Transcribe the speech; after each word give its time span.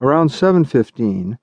Around 0.00 0.30
7:15, 0.30 1.38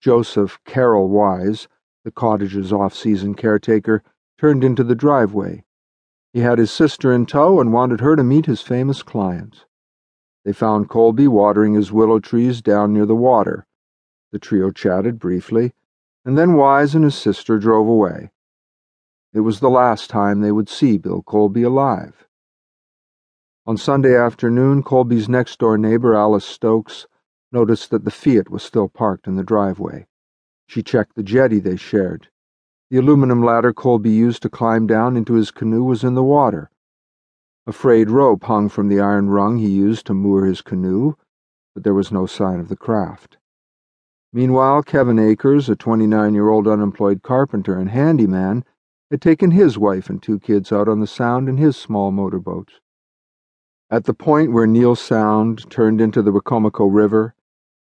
Joseph 0.00 0.58
Carroll 0.64 1.08
Wise, 1.08 1.68
the 2.04 2.10
cottage's 2.10 2.72
off-season 2.72 3.34
caretaker, 3.34 4.02
turned 4.38 4.64
into 4.64 4.82
the 4.82 4.96
driveway. 4.96 5.64
He 6.32 6.40
had 6.40 6.58
his 6.58 6.72
sister 6.72 7.12
in 7.12 7.26
tow 7.26 7.60
and 7.60 7.72
wanted 7.72 8.00
her 8.00 8.16
to 8.16 8.24
meet 8.24 8.46
his 8.46 8.60
famous 8.60 9.02
client. 9.02 9.66
They 10.44 10.52
found 10.52 10.88
Colby 10.88 11.28
watering 11.28 11.74
his 11.74 11.92
willow 11.92 12.18
trees 12.18 12.60
down 12.60 12.92
near 12.92 13.06
the 13.06 13.14
water. 13.14 13.66
The 14.32 14.40
trio 14.40 14.72
chatted 14.72 15.20
briefly, 15.20 15.72
and 16.24 16.36
then 16.36 16.54
Wise 16.54 16.96
and 16.96 17.04
his 17.04 17.14
sister 17.14 17.58
drove 17.58 17.86
away. 17.86 18.32
It 19.32 19.40
was 19.40 19.60
the 19.60 19.70
last 19.70 20.10
time 20.10 20.40
they 20.40 20.52
would 20.52 20.68
see 20.68 20.98
Bill 20.98 21.22
Colby 21.22 21.62
alive. 21.62 22.26
On 23.64 23.76
Sunday 23.76 24.16
afternoon, 24.16 24.82
Colby's 24.82 25.28
next 25.28 25.60
door 25.60 25.78
neighbor, 25.78 26.14
Alice 26.16 26.44
Stokes, 26.44 27.06
noticed 27.52 27.90
that 27.90 28.04
the 28.04 28.10
Fiat 28.10 28.48
was 28.48 28.62
still 28.62 28.88
parked 28.88 29.26
in 29.26 29.36
the 29.36 29.44
driveway. 29.44 30.06
She 30.66 30.82
checked 30.82 31.14
the 31.14 31.22
jetty 31.22 31.60
they 31.60 31.76
shared. 31.76 32.28
The 32.90 32.98
aluminum 32.98 33.42
ladder 33.44 33.72
Colby 33.72 34.10
used 34.10 34.42
to 34.42 34.50
climb 34.50 34.86
down 34.86 35.16
into 35.16 35.34
his 35.34 35.50
canoe 35.50 35.84
was 35.84 36.02
in 36.02 36.14
the 36.14 36.22
water. 36.22 36.70
A 37.66 37.72
frayed 37.72 38.10
rope 38.10 38.44
hung 38.44 38.68
from 38.68 38.88
the 38.88 39.00
iron 39.00 39.30
rung 39.30 39.58
he 39.58 39.68
used 39.68 40.06
to 40.06 40.14
moor 40.14 40.46
his 40.46 40.62
canoe, 40.62 41.14
but 41.74 41.84
there 41.84 41.94
was 41.94 42.10
no 42.10 42.26
sign 42.26 42.58
of 42.58 42.68
the 42.68 42.76
craft. 42.76 43.38
Meanwhile, 44.32 44.82
Kevin 44.84 45.18
Akers, 45.18 45.68
a 45.68 45.76
29 45.76 46.34
year 46.34 46.48
old 46.48 46.66
unemployed 46.66 47.22
carpenter 47.22 47.78
and 47.78 47.90
handyman, 47.90 48.64
had 49.10 49.20
taken 49.20 49.50
his 49.50 49.78
wife 49.78 50.08
and 50.08 50.22
two 50.22 50.38
kids 50.40 50.72
out 50.72 50.88
on 50.88 51.00
the 51.00 51.06
Sound 51.06 51.48
in 51.48 51.58
his 51.58 51.76
small 51.76 52.10
motorboat. 52.10 52.72
At 53.90 54.04
the 54.04 54.14
point 54.14 54.52
where 54.52 54.66
Neale 54.66 54.96
Sound 54.96 55.70
turned 55.70 56.00
into 56.00 56.22
the 56.22 56.32
Wicomico 56.32 56.86
River, 56.90 57.34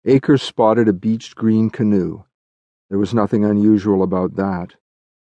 Akers 0.06 0.42
spotted 0.42 0.88
a 0.88 0.94
beached 0.94 1.36
green 1.36 1.70
canoe. 1.70 2.24
There 2.90 2.98
was 2.98 3.14
nothing 3.14 3.44
unusual 3.44 4.02
about 4.02 4.36
that. 4.36 4.76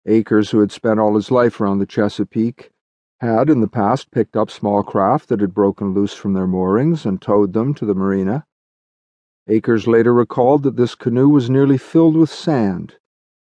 Akers, 0.07 0.49
who 0.49 0.59
had 0.59 0.71
spent 0.71 0.99
all 0.99 1.15
his 1.15 1.29
life 1.29 1.61
around 1.61 1.77
the 1.77 1.85
Chesapeake, 1.85 2.71
had 3.19 3.49
in 3.51 3.61
the 3.61 3.67
past 3.67 4.09
picked 4.09 4.35
up 4.35 4.49
small 4.49 4.81
craft 4.81 5.29
that 5.29 5.39
had 5.39 5.53
broken 5.53 5.93
loose 5.93 6.15
from 6.15 6.33
their 6.33 6.47
moorings 6.47 7.05
and 7.05 7.21
towed 7.21 7.53
them 7.53 7.75
to 7.75 7.85
the 7.85 7.93
marina. 7.93 8.45
Akers 9.47 9.85
later 9.85 10.13
recalled 10.13 10.63
that 10.63 10.77
this 10.77 10.95
canoe 10.95 11.29
was 11.29 11.47
nearly 11.47 11.77
filled 11.77 12.17
with 12.17 12.31
sand. 12.31 12.95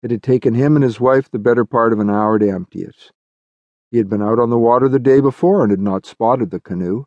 It 0.01 0.09
had 0.09 0.23
taken 0.23 0.55
him 0.55 0.75
and 0.75 0.83
his 0.83 0.99
wife 0.99 1.29
the 1.29 1.37
better 1.37 1.65
part 1.65 1.93
of 1.93 1.99
an 1.99 2.09
hour 2.09 2.39
to 2.39 2.49
empty 2.49 2.81
it. 2.81 3.11
He 3.91 3.97
had 3.97 4.09
been 4.09 4.23
out 4.23 4.39
on 4.39 4.49
the 4.49 4.57
water 4.57 4.89
the 4.89 4.97
day 4.97 5.19
before 5.19 5.61
and 5.61 5.69
had 5.69 5.79
not 5.79 6.07
spotted 6.07 6.49
the 6.49 6.59
canoe. 6.59 7.05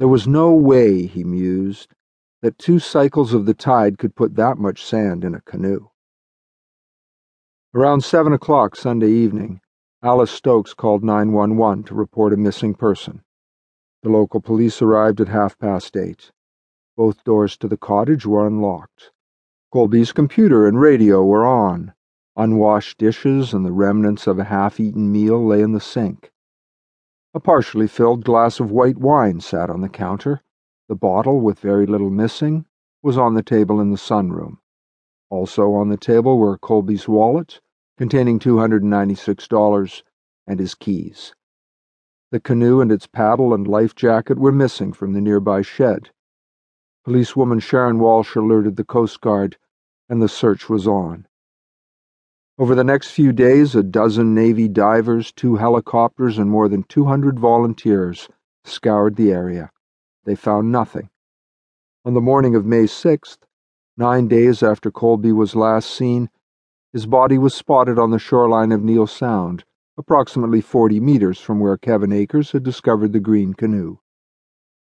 There 0.00 0.08
was 0.08 0.26
no 0.26 0.52
way, 0.52 1.06
he 1.06 1.22
mused, 1.22 1.94
that 2.42 2.58
two 2.58 2.78
cycles 2.78 3.34
of 3.34 3.46
the 3.46 3.54
tide 3.54 3.98
could 3.98 4.14
put 4.14 4.36
that 4.36 4.58
much 4.58 4.84
sand 4.84 5.24
in 5.24 5.34
a 5.34 5.40
canoe. 5.40 5.88
Around 7.74 8.04
seven 8.04 8.32
o'clock 8.32 8.76
Sunday 8.76 9.10
evening, 9.10 9.60
Alice 10.02 10.30
Stokes 10.30 10.74
called 10.74 11.02
911 11.02 11.84
to 11.84 11.94
report 11.94 12.32
a 12.32 12.36
missing 12.36 12.74
person. 12.74 13.22
The 14.02 14.10
local 14.10 14.40
police 14.40 14.80
arrived 14.80 15.20
at 15.20 15.28
half 15.28 15.58
past 15.58 15.96
eight. 15.96 16.30
Both 16.96 17.24
doors 17.24 17.56
to 17.58 17.68
the 17.68 17.76
cottage 17.76 18.24
were 18.24 18.46
unlocked. 18.46 19.10
Colby's 19.72 20.12
computer 20.12 20.66
and 20.66 20.80
radio 20.80 21.24
were 21.24 21.44
on. 21.44 21.92
Unwashed 22.36 22.98
dishes 22.98 23.52
and 23.52 23.66
the 23.66 23.72
remnants 23.72 24.28
of 24.28 24.38
a 24.38 24.44
half 24.44 24.78
eaten 24.78 25.10
meal 25.10 25.44
lay 25.44 25.60
in 25.60 25.72
the 25.72 25.80
sink. 25.80 26.30
A 27.34 27.40
partially 27.40 27.88
filled 27.88 28.24
glass 28.24 28.60
of 28.60 28.70
white 28.70 28.98
wine 28.98 29.40
sat 29.40 29.68
on 29.68 29.80
the 29.80 29.88
counter. 29.88 30.42
The 30.88 30.96
bottle, 30.96 31.40
with 31.40 31.60
very 31.60 31.84
little 31.84 32.08
missing, 32.08 32.64
was 33.02 33.18
on 33.18 33.34
the 33.34 33.42
table 33.42 33.80
in 33.80 33.90
the 33.90 33.98
sunroom. 33.98 34.58
Also 35.28 35.74
on 35.74 35.90
the 35.90 35.98
table 35.98 36.38
were 36.38 36.56
Colby's 36.56 37.06
wallet, 37.06 37.60
containing 37.98 38.38
$296, 38.38 40.02
and 40.46 40.58
his 40.58 40.74
keys. 40.74 41.34
The 42.30 42.40
canoe 42.40 42.80
and 42.80 42.90
its 42.90 43.06
paddle 43.06 43.52
and 43.52 43.68
life 43.68 43.94
jacket 43.94 44.38
were 44.38 44.52
missing 44.52 44.92
from 44.94 45.12
the 45.12 45.20
nearby 45.20 45.60
shed. 45.60 46.10
Policewoman 47.04 47.60
Sharon 47.60 47.98
Walsh 47.98 48.34
alerted 48.34 48.76
the 48.76 48.84
Coast 48.84 49.20
Guard, 49.20 49.58
and 50.08 50.22
the 50.22 50.28
search 50.28 50.70
was 50.70 50.86
on. 50.86 51.26
Over 52.58 52.74
the 52.74 52.84
next 52.84 53.10
few 53.10 53.32
days, 53.32 53.74
a 53.74 53.82
dozen 53.82 54.34
Navy 54.34 54.68
divers, 54.68 55.32
two 55.32 55.56
helicopters, 55.56 56.38
and 56.38 56.50
more 56.50 56.68
than 56.68 56.82
200 56.82 57.38
volunteers 57.38 58.28
scoured 58.64 59.16
the 59.16 59.32
area. 59.32 59.70
They 60.24 60.34
found 60.34 60.70
nothing. 60.70 61.10
On 62.04 62.14
the 62.14 62.20
morning 62.20 62.54
of 62.54 62.66
May 62.66 62.84
6th, 62.84 63.38
nine 63.96 64.28
days 64.28 64.62
after 64.62 64.90
Colby 64.90 65.32
was 65.32 65.56
last 65.56 65.90
seen, 65.90 66.30
his 66.92 67.06
body 67.06 67.36
was 67.36 67.54
spotted 67.54 67.98
on 67.98 68.10
the 68.10 68.18
shoreline 68.18 68.72
of 68.72 68.82
Neale 68.82 69.06
Sound, 69.06 69.64
approximately 69.98 70.60
40 70.60 71.00
meters 71.00 71.40
from 71.40 71.60
where 71.60 71.76
Kevin 71.76 72.12
Akers 72.12 72.52
had 72.52 72.62
discovered 72.62 73.12
the 73.12 73.20
green 73.20 73.52
canoe. 73.52 73.98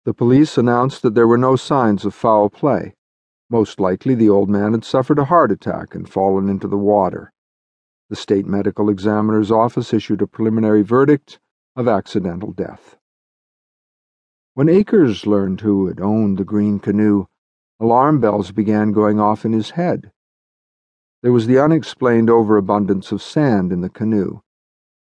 The 0.05 0.15
police 0.15 0.59
announced 0.59 1.03
that 1.03 1.15
there 1.15 1.29
were 1.29 1.39
no 1.39 1.55
signs 1.55 2.05
of 2.05 2.15
foul 2.15 2.51
play. 2.51 2.95
Most 3.49 3.79
likely, 3.79 4.15
the 4.15 4.31
old 4.31 4.49
man 4.49 4.73
had 4.73 4.85
suffered 4.85 5.19
a 5.19 5.27
heart 5.27 5.53
attack 5.53 5.95
and 5.95 6.09
fallen 6.09 6.49
into 6.49 6.67
the 6.67 6.79
water. 6.79 7.33
The 8.11 8.17
state 8.17 8.47
medical 8.47 8.89
examiner's 8.89 9.51
office 9.51 9.95
issued 9.95 10.23
a 10.23 10.27
preliminary 10.27 10.83
verdict 10.83 11.39
of 11.77 11.87
accidental 11.87 12.53
death. 12.53 12.97
When 14.55 14.69
Akers 14.69 15.27
learned 15.27 15.63
who 15.63 15.87
had 15.87 15.99
owned 15.99 16.37
the 16.37 16.45
green 16.45 16.79
canoe, 16.79 17.25
alarm 17.81 18.21
bells 18.21 18.53
began 18.53 18.93
going 18.93 19.19
off 19.19 19.47
in 19.47 19.55
his 19.55 19.71
head. 19.71 20.13
There 21.23 21.33
was 21.33 21.47
the 21.47 21.59
unexplained 21.59 22.29
overabundance 22.29 23.13
of 23.13 23.23
sand 23.23 23.73
in 23.73 23.81
the 23.81 23.89
canoe. 23.89 24.43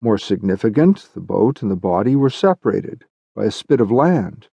More 0.01 0.17
significant, 0.17 1.11
the 1.13 1.21
boat 1.21 1.61
and 1.61 1.71
the 1.71 1.77
body 1.77 2.17
were 2.17 2.31
separated 2.31 3.05
by 3.37 3.45
a 3.45 3.51
spit 3.51 3.83
of 3.83 3.91
land. 3.91 4.49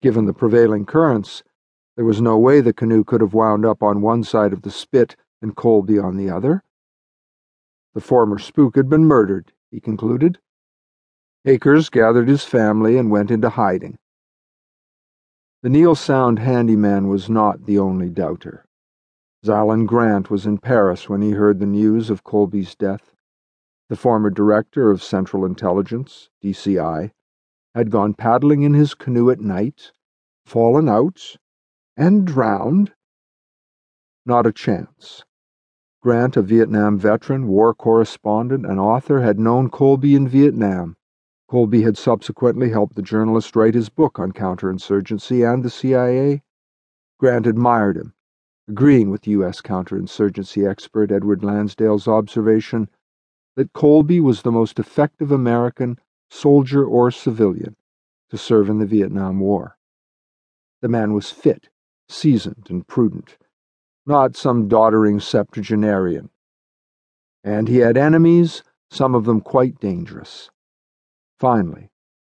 Given 0.00 0.26
the 0.26 0.32
prevailing 0.32 0.86
currents, 0.86 1.42
there 1.96 2.04
was 2.04 2.20
no 2.20 2.38
way 2.38 2.60
the 2.60 2.72
canoe 2.72 3.02
could 3.02 3.20
have 3.20 3.34
wound 3.34 3.66
up 3.66 3.82
on 3.82 4.00
one 4.00 4.22
side 4.22 4.52
of 4.52 4.62
the 4.62 4.70
spit 4.70 5.16
and 5.42 5.56
Colby 5.56 5.98
on 5.98 6.16
the 6.16 6.30
other. 6.30 6.62
The 7.94 8.00
former 8.00 8.38
spook 8.38 8.76
had 8.76 8.88
been 8.88 9.06
murdered, 9.06 9.52
he 9.72 9.80
concluded. 9.80 10.38
Akers 11.44 11.90
gathered 11.90 12.28
his 12.28 12.44
family 12.44 12.96
and 12.96 13.10
went 13.10 13.32
into 13.32 13.50
hiding. 13.50 13.98
The 15.64 15.70
Neale 15.70 15.94
Sound 15.94 16.40
handyman 16.40 17.08
was 17.08 17.30
not 17.30 17.64
the 17.64 17.78
only 17.78 18.10
doubter. 18.10 18.66
Zalin 19.42 19.86
Grant 19.86 20.28
was 20.28 20.44
in 20.44 20.58
Paris 20.58 21.08
when 21.08 21.22
he 21.22 21.30
heard 21.30 21.58
the 21.58 21.64
news 21.64 22.10
of 22.10 22.22
Colby's 22.22 22.74
death. 22.74 23.14
The 23.88 23.96
former 23.96 24.28
director 24.28 24.90
of 24.90 25.02
Central 25.02 25.46
Intelligence, 25.46 26.28
DCI, 26.42 27.12
had 27.74 27.90
gone 27.90 28.12
paddling 28.12 28.60
in 28.60 28.74
his 28.74 28.92
canoe 28.92 29.30
at 29.30 29.40
night, 29.40 29.92
fallen 30.44 30.86
out, 30.86 31.38
and 31.96 32.26
drowned. 32.26 32.92
Not 34.26 34.46
a 34.46 34.52
chance. 34.52 35.24
Grant, 36.02 36.36
a 36.36 36.42
Vietnam 36.42 36.98
veteran, 36.98 37.48
war 37.48 37.72
correspondent, 37.72 38.66
and 38.66 38.78
author, 38.78 39.22
had 39.22 39.38
known 39.38 39.70
Colby 39.70 40.14
in 40.14 40.28
Vietnam. 40.28 40.98
Colby 41.48 41.82
had 41.82 41.98
subsequently 41.98 42.70
helped 42.70 42.96
the 42.96 43.02
journalist 43.02 43.54
write 43.54 43.74
his 43.74 43.88
book 43.88 44.18
on 44.18 44.32
counterinsurgency 44.32 45.42
and 45.44 45.62
the 45.62 45.70
CIA. 45.70 46.42
Grant 47.18 47.46
admired 47.46 47.96
him, 47.96 48.14
agreeing 48.68 49.10
with 49.10 49.26
U.S. 49.26 49.60
counterinsurgency 49.60 50.68
expert 50.68 51.10
Edward 51.10 51.44
Lansdale's 51.44 52.08
observation 52.08 52.88
that 53.56 53.72
Colby 53.72 54.20
was 54.20 54.42
the 54.42 54.52
most 54.52 54.78
effective 54.78 55.30
American, 55.30 55.98
soldier 56.30 56.84
or 56.84 57.10
civilian, 57.10 57.76
to 58.30 58.38
serve 58.38 58.68
in 58.68 58.78
the 58.78 58.86
Vietnam 58.86 59.40
War. 59.40 59.76
The 60.82 60.88
man 60.88 61.12
was 61.12 61.30
fit, 61.30 61.68
seasoned, 62.08 62.66
and 62.68 62.86
prudent 62.86 63.36
not 64.06 64.36
some 64.36 64.68
doddering 64.68 65.20
septuagenarian. 65.20 66.30
And 67.42 67.68
he 67.68 67.78
had 67.78 67.96
enemies, 67.96 68.62
some 68.90 69.14
of 69.14 69.24
them 69.24 69.40
quite 69.40 69.80
dangerous. 69.80 70.50
Finally, 71.44 71.90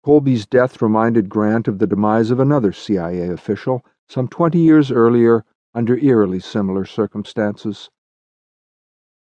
Colby's 0.03 0.47
death 0.47 0.81
reminded 0.81 1.29
Grant 1.29 1.67
of 1.67 1.77
the 1.77 1.85
demise 1.85 2.31
of 2.31 2.39
another 2.39 2.71
CIA 2.71 3.29
official 3.29 3.85
some 4.09 4.27
twenty 4.27 4.57
years 4.57 4.89
earlier 4.89 5.45
under 5.75 5.95
eerily 5.99 6.39
similar 6.39 6.85
circumstances. 6.85 7.91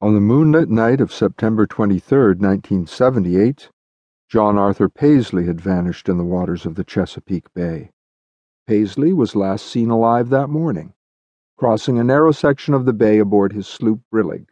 On 0.00 0.14
the 0.14 0.22
moonlit 0.22 0.70
night 0.70 1.02
of 1.02 1.12
September 1.12 1.66
23, 1.66 2.18
1978, 2.28 3.68
John 4.26 4.56
Arthur 4.56 4.88
Paisley 4.88 5.44
had 5.44 5.60
vanished 5.60 6.08
in 6.08 6.16
the 6.16 6.24
waters 6.24 6.64
of 6.64 6.76
the 6.76 6.84
Chesapeake 6.84 7.52
Bay. 7.52 7.90
Paisley 8.66 9.12
was 9.12 9.36
last 9.36 9.66
seen 9.66 9.90
alive 9.90 10.30
that 10.30 10.48
morning 10.48 10.94
crossing 11.58 11.98
a 11.98 12.04
narrow 12.04 12.32
section 12.32 12.72
of 12.72 12.86
the 12.86 12.94
bay 12.94 13.18
aboard 13.18 13.52
his 13.52 13.66
sloop 13.66 14.00
Brillig. 14.10 14.46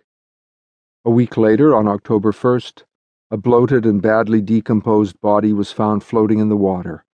A 1.06 1.11
week 1.11 1.38
later, 1.38 1.75
on 1.75 1.88
October 1.88 2.32
1st, 2.32 2.82
a 3.32 3.37
bloated 3.38 3.87
and 3.87 4.02
badly 4.02 4.43
decomposed 4.43 5.19
body 5.23 5.55
was 5.55 5.73
found 5.73 6.05
floating 6.05 6.38
in 6.38 6.50
the 6.50 6.56
water, 6.56 7.02